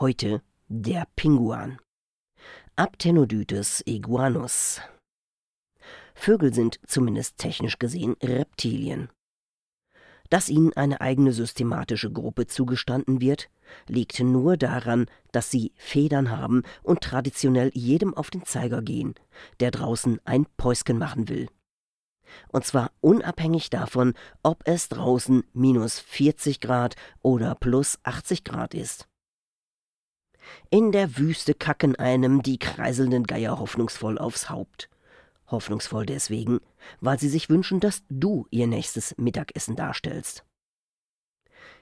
[0.00, 1.80] Heute der Pinguan.
[2.76, 4.80] Aptenodytes iguanus.
[6.14, 9.08] Vögel sind zumindest technisch gesehen Reptilien.
[10.30, 13.50] Dass ihnen eine eigene systematische Gruppe zugestanden wird,
[13.88, 19.16] liegt nur daran, dass sie Federn haben und traditionell jedem auf den Zeiger gehen,
[19.58, 21.48] der draußen ein Päusken machen will.
[22.52, 29.07] Und zwar unabhängig davon, ob es draußen minus 40 Grad oder plus 80 Grad ist.
[30.70, 34.88] In der Wüste kacken einem die kreiselnden Geier hoffnungsvoll aufs Haupt.
[35.46, 36.60] Hoffnungsvoll deswegen,
[37.00, 40.44] weil sie sich wünschen, dass du ihr nächstes Mittagessen darstellst.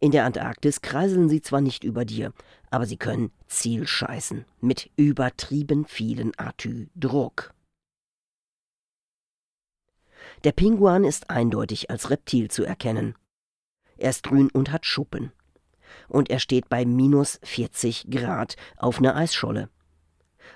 [0.00, 2.32] In der Antarktis kreiseln sie zwar nicht über dir,
[2.70, 7.52] aber sie können Ziel scheißen, mit übertrieben vielen Atü-Druck.
[10.44, 13.16] Der Pinguan ist eindeutig als Reptil zu erkennen.
[13.96, 15.32] Er ist grün und hat Schuppen.
[16.08, 19.68] Und er steht bei minus 40 Grad auf einer Eisscholle.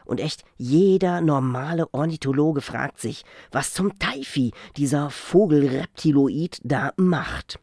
[0.05, 7.59] Und echt, jeder normale Ornithologe fragt sich, was zum Teifi dieser Vogelreptiloid da macht.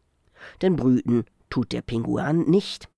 [0.62, 2.88] Denn brüten tut der Pinguan nicht.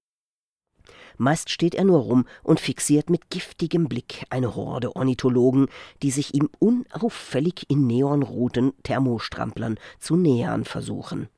[1.19, 5.69] Meist steht er nur rum und fixiert mit giftigem Blick eine Horde Ornithologen,
[6.03, 11.28] die sich ihm unauffällig in neonroten Thermostramplern zu nähern versuchen.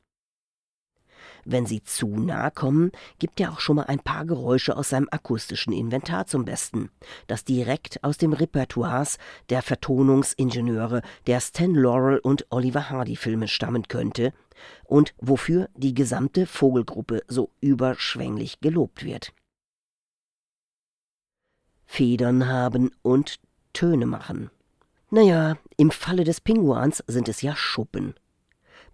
[1.45, 5.09] Wenn sie zu nah kommen, gibt er auch schon mal ein paar Geräusche aus seinem
[5.11, 6.91] akustischen Inventar zum Besten,
[7.27, 9.19] das direkt aus dem Repertoires
[9.51, 14.33] der Vertonungsingenieure der Stan Laurel und Oliver Hardy Filme stammen könnte
[14.85, 19.33] und wofür die gesamte Vogelgruppe so überschwänglich gelobt wird.
[21.85, 23.39] Federn haben und
[23.73, 24.51] Töne machen.
[25.11, 28.15] Naja, im Falle des Pinguans sind es ja Schuppen.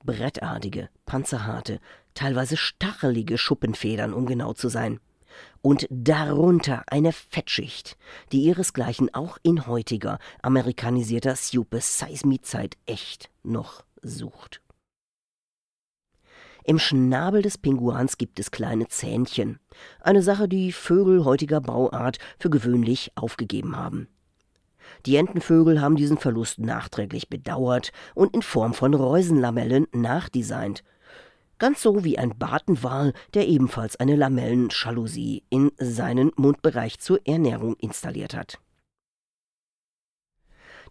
[0.04, 1.80] Brettartige, panzerharte,
[2.14, 5.00] teilweise stachelige Schuppenfedern, um genau zu sein.
[5.62, 7.96] Und darunter eine Fettschicht,
[8.32, 14.60] die ihresgleichen auch in heutiger, amerikanisierter Super-Size-Me-Zeit echt noch sucht.
[16.64, 19.58] Im Schnabel des Pinguans gibt es kleine Zähnchen,
[20.00, 24.08] eine Sache, die Vögel heutiger Bauart für gewöhnlich aufgegeben haben.
[25.06, 30.84] Die Entenvögel haben diesen Verlust nachträglich bedauert und in Form von Reusenlamellen nachdesignt.
[31.60, 38.34] Ganz so wie ein Bartenwal, der ebenfalls eine Lamellenschalousie in seinen Mundbereich zur Ernährung installiert
[38.34, 38.58] hat.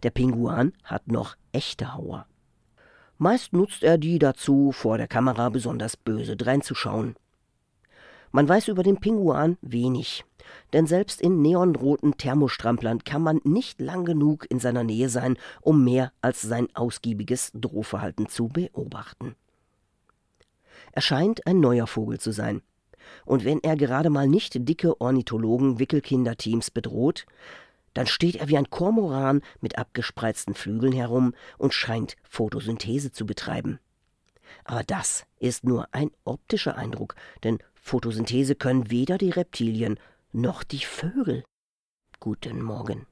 [0.04, 2.24] Der Pinguan hat noch echte Hauer.
[3.18, 7.16] Meist nutzt er die dazu, vor der Kamera besonders böse dreinzuschauen.
[8.30, 10.24] Man weiß über den Pinguan wenig,
[10.72, 15.82] denn selbst in neonroten Thermostramplern kann man nicht lang genug in seiner Nähe sein, um
[15.82, 19.34] mehr als sein ausgiebiges Drohverhalten zu beobachten.
[20.92, 22.62] Er scheint ein neuer Vogel zu sein.
[23.24, 27.26] Und wenn er gerade mal nicht dicke Ornithologen-Wickelkinderteams bedroht,
[27.94, 33.80] dann steht er wie ein Kormoran mit abgespreizten Flügeln herum und scheint Photosynthese zu betreiben.
[34.64, 39.98] Aber das ist nur ein optischer Eindruck, denn Photosynthese können weder die Reptilien
[40.32, 41.44] noch die Vögel.
[42.20, 43.06] Guten Morgen.